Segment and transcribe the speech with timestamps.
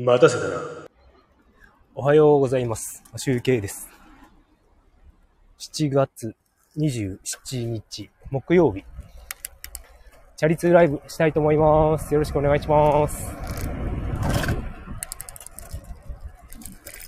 [0.00, 0.60] 待たせたな。
[1.96, 3.02] おはようございます。
[3.16, 3.88] 集計です。
[5.58, 6.36] 7月
[6.76, 8.84] 27日、木曜日。
[10.36, 12.14] チャリ通ライブしたいと思います。
[12.14, 13.28] よろしくお願いします。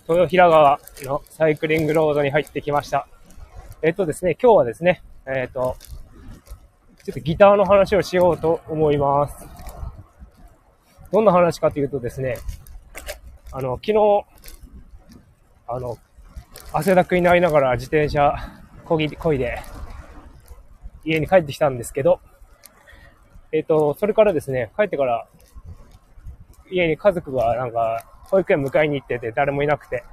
[0.09, 3.07] 豊平川のサイクリングロードに入ってきました。
[3.83, 5.77] えっとですね、今日はですね、えっと、
[7.05, 9.47] ちょっとギターの話をしようと思います。
[11.13, 12.37] どんな話かというとですね、
[13.53, 14.25] あの、昨日、
[15.67, 15.99] あの、
[16.73, 18.35] 汗だくになりながら自転車
[18.85, 19.61] こぎ、こいで、
[21.05, 22.21] 家に帰ってきたんですけど、
[23.53, 25.27] えっ、と、それからですね、帰ってから、
[26.71, 30.05] 家に家族がなんか、保育園迎えに行ってて誰もいなくて、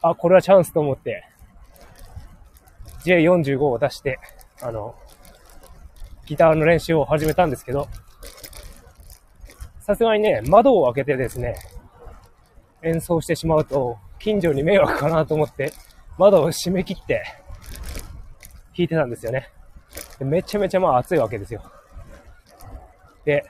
[0.00, 1.24] あ、これはチャンスと思って、
[3.04, 4.18] J45 を出して、
[4.60, 4.96] あの、
[6.26, 7.86] ギターの練習を始めたんですけど、
[9.78, 11.56] さすがにね、窓を開けてですね、
[12.82, 15.72] 演奏してしまうと、近所に迷惑かなと思って、
[16.18, 17.22] 窓を閉め切って、
[18.76, 19.50] 弾いてたんですよね。
[20.18, 21.62] でめちゃめちゃまあ暑いわけですよ。
[23.24, 23.44] で、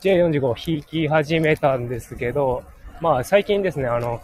[0.00, 2.64] J45 弾き始めたんですけど、
[3.00, 4.20] まあ最近ですね、あの、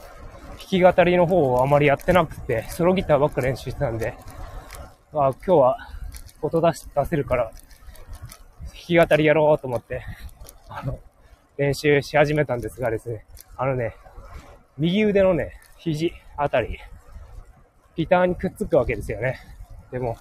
[0.59, 4.15] 弾き語りの方をあまりやってなくて、ソロギターばっか練習してたんで、
[5.13, 5.77] まあ今日は
[6.41, 7.53] 音出し出せるから、
[8.69, 10.03] 弾き語りやろうと思って、
[10.69, 10.99] あの、
[11.57, 13.25] 練習し始めたんですがですね、
[13.57, 13.97] あのね、
[14.79, 16.79] 右腕のね、肘あたり、
[17.95, 19.41] ギターにくっつくわけですよね。
[19.91, 20.17] でも、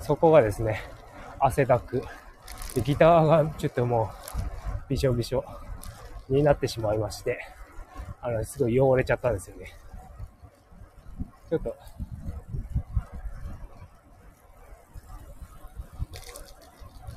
[0.00, 0.80] そこがですね、
[1.38, 2.02] 汗だく。
[2.74, 4.10] で、ギターがちょっとも
[4.86, 5.44] う、びしょびしょ
[6.28, 7.38] になってしまいまして、
[8.20, 9.66] あの、すごい汚れちゃったんですよね。
[11.48, 11.76] ちょっと、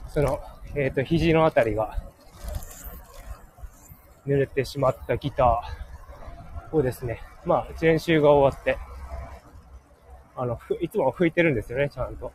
[0.08, 0.39] その、
[0.76, 1.98] えっ、と、肘のあたりが、
[4.26, 8.78] 濡れてしまったギターをですね、まあ、練習が終わって、
[10.36, 12.32] あの、いつも拭いてるんですよね、ちゃんと。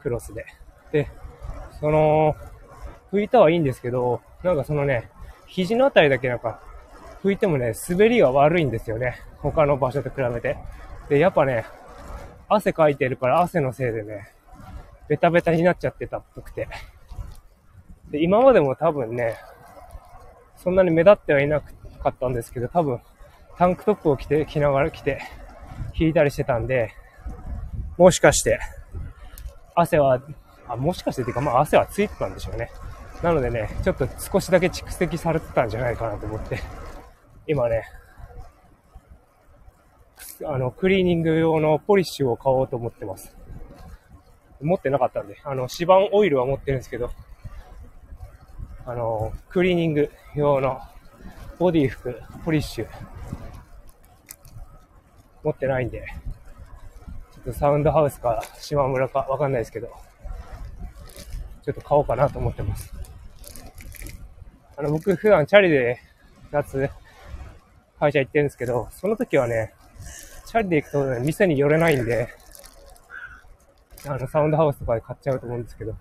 [0.00, 0.46] クロスで。
[0.92, 1.08] で、
[1.80, 2.34] その、
[3.12, 5.10] 拭いたはいいんですけど、なんかそのね、
[5.46, 6.60] 肘のあたりだけなんか、
[7.22, 9.20] 拭いてもね、滑りが悪いんですよね。
[9.38, 10.58] 他の場所と比べて。
[11.08, 11.64] で、やっぱね、
[12.48, 14.28] 汗かいてるから汗のせいでね、
[15.08, 16.68] ベタベタになっちゃってたっぽくて。
[18.10, 19.36] で、今までも多分ね、
[20.64, 21.68] そんなに目立ってはいなか
[22.08, 23.00] ったんですけど、多分、
[23.56, 25.20] タンクトップを着て、着ながら着て、
[25.98, 26.92] 弾いたりしてたんで、
[27.98, 28.58] もしかして、
[29.74, 30.20] 汗は、
[30.66, 32.70] あ、もしかしてっていうか、まあ汗はついてたんでしょうね。
[33.22, 36.58] なのでね、ちょっと少しだけ蓄積されてたんじゃないかなと思って、
[37.46, 37.84] 今ね、
[40.46, 43.36] あの、クリーニング用のポリッシュを買おうと思ってます。
[44.60, 47.10] 持ってなかったんで、あの、シバンオイルは持ってるんですけど、
[48.86, 50.80] あの、クリーニング用の
[51.58, 52.88] ボディ服、ポリッシュ、
[55.42, 56.04] 持ってないんで、
[57.34, 59.88] ちょっとサウンドハウスか島村かわかんないですけど、
[61.62, 62.92] ちょっと買おうかなと思ってます。
[64.76, 65.98] あの、僕普段チャリで
[66.50, 66.90] 夏、
[67.98, 69.72] 会社行ってるんですけど、その時はね、
[70.46, 72.28] チャリで行くと、ね、店に寄れないんで、
[74.06, 75.94] あの、サウンドハウスとかで買っちゃうと思うんですけど、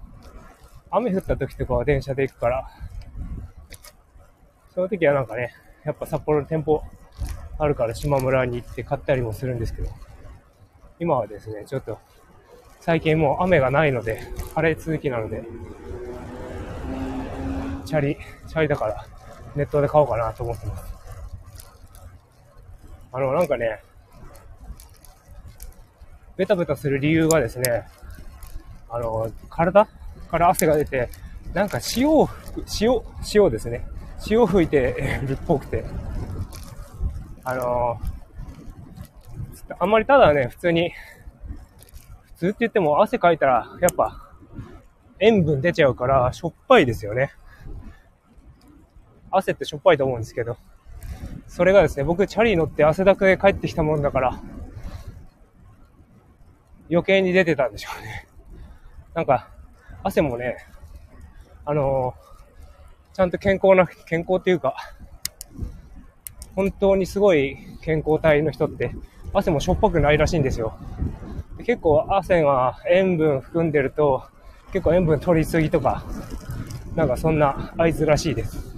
[0.96, 2.70] 雨降った時とかは電車で行くから、
[4.76, 5.52] その時はなんかね、
[5.84, 6.84] やっぱ札幌の店舗
[7.58, 9.90] あるから島村に行って買ったりもするんですけど、
[11.00, 11.98] 今はですね、ちょっと、
[12.80, 14.22] 最近もう雨がないので、
[14.54, 15.44] 晴れ続きなので、
[17.86, 18.18] チャリ、
[18.48, 19.08] チャリだから、
[19.56, 20.94] ネットで買おうかなと思ってます。
[23.12, 23.82] あの、なんかね、
[26.38, 27.88] ベタベタする理由がですね、
[28.90, 29.88] あの、体
[30.34, 31.10] から汗が出て、
[31.54, 33.02] なんか塩を吹く、塩、
[33.36, 33.86] 塩ですね。
[34.28, 35.86] 塩吹いてるっぽくて。
[37.44, 38.00] あの
[39.78, 40.92] あんまりただね、普通に、
[42.24, 44.34] 普通って言っても汗かいたら、やっぱ、
[45.20, 47.32] 塩分出ちゃうから、しょっぱいですよね。
[49.30, 50.58] 汗ってしょっぱいと思うんですけど、
[51.48, 54.40] それがですね、僕チャリ乗って汗だくで帰ってきたもんだから、
[56.90, 58.28] 余計に出てたんでしょうね。
[59.14, 59.53] なんか、
[60.04, 60.58] 汗もね、
[61.64, 64.76] あのー、ちゃんと健康な、健康っていうか、
[66.56, 68.94] 本当にすごい健康体の人って、
[69.34, 70.78] 汗もしょっぱくないらしいんですよ。
[71.66, 74.24] 結構汗が塩分含んでると、
[74.74, 76.04] 結構塩分取りすぎとか、
[76.96, 78.76] なんかそんな合図らしいです。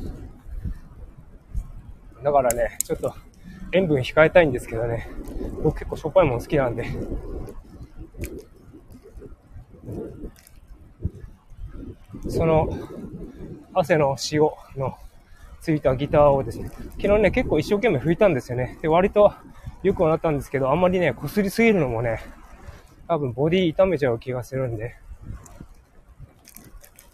[2.24, 3.14] だからね、ちょっと
[3.72, 5.10] 塩分控えたいんですけどね、
[5.64, 6.86] 僕結構しょっぱいもの好きなんで、
[12.30, 12.70] その
[13.74, 14.42] 汗の塩
[14.78, 14.98] の
[15.62, 18.78] ついたギターをですね、昨日ね、結構一生懸命吹いたんですよね。
[18.82, 19.34] で、割と
[19.84, 22.20] よくはなったんですけど、あんまりね、擦りすぎるのもね、
[23.08, 24.96] 多分ボディ痛めちゃう気がするんで、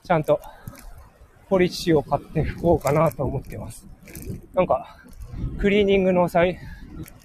[0.03, 0.39] ちゃんと
[1.49, 3.87] ポリッシュを買って吹こうかなと思ってます。
[4.53, 4.97] なんか、
[5.59, 6.59] クリーニングの際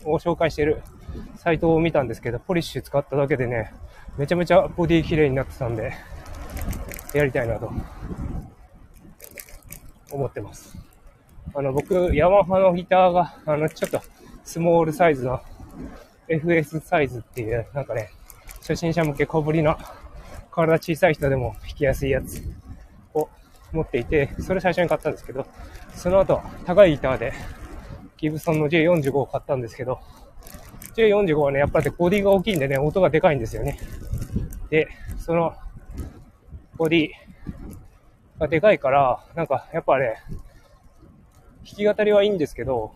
[0.05, 0.83] を紹介してる
[1.37, 3.73] サイトを見たんですけど、ポリッシュ使っただけでね、
[4.17, 5.93] めちゃめちゃボディ綺麗になってたんで、
[7.15, 7.71] やりたいなと
[10.11, 10.77] 思ってます。
[11.55, 14.01] あの、僕、ヤマハのギターが、あの、ちょっと
[14.45, 15.41] スモールサイズの
[16.29, 18.11] FS サイズっていう、なんかね、
[18.61, 19.79] 初心者向け小ぶりな
[20.51, 22.43] 体小さい人でも弾きやすいやつ
[23.15, 23.29] を
[23.73, 25.47] 持っていて、それ最初に買ったんですけど、
[25.95, 27.33] その後、高いギターで、
[28.17, 30.01] ギブソンの J45 を買ったんですけど、
[30.97, 33.79] J45 はね、やっぱりボディが大きいんでね、音がでかいんですよね。
[34.71, 34.89] で、
[35.19, 35.55] その、
[36.77, 37.11] ボディ
[38.39, 40.17] がでかいから、なんか、やっぱね、
[41.65, 42.93] 弾き語りはいいんですけど、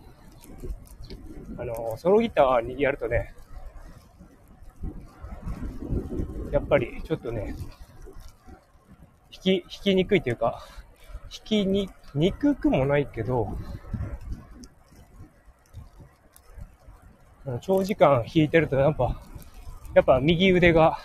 [1.57, 3.33] あの、ソロギターにやるとね、
[6.51, 7.55] やっぱりちょっとね、
[9.31, 10.63] 弾き、弾きにくいというか、
[11.31, 13.57] 弾きに、にくくもないけど、
[17.61, 19.19] 長時間弾いてるとやっぱ、
[19.95, 20.99] やっぱ右腕が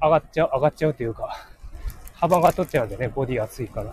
[0.00, 1.47] 上がっちゃう、上がっちゃうというか、
[2.20, 3.92] 幅が取っちゃうんでね、ボディ厚いから。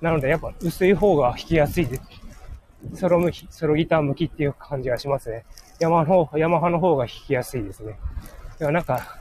[0.00, 5.44] なのでやっぱ薄い方が弾きやすいです、ソロ向き、ソロギター向きっていう感じがしますね。
[5.80, 7.92] ヤマの、ヤマハの方が弾きやすいですね。
[7.92, 9.18] だからなんか、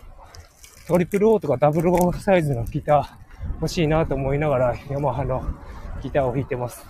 [0.88, 5.44] トリプル O とかダブル O サイズのギター欲しいなと思いながら、ヤマハの
[6.02, 6.86] ギターを弾いてます。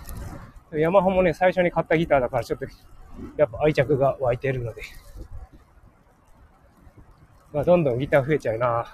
[0.72, 2.66] ヤマハもね、最初に買ったギターだからちょっと
[3.36, 4.82] やっぱ愛着が湧いてるので。
[7.52, 8.84] まあ、どんどんギター増えちゃうな。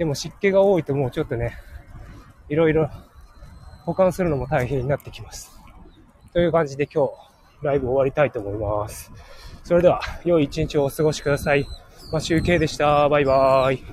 [0.00, 1.58] でも湿気が多いともうちょっとね、
[2.48, 2.88] いろいろ
[3.84, 5.50] 保管するのも大変になってきます。
[6.32, 7.06] という感じで今
[7.60, 9.12] 日、ライブ終わりたいと思います。
[9.62, 11.66] それでは、良い一日をお過ごしください。
[12.12, 13.10] まあ、集計でした。
[13.10, 13.84] バイバーイ。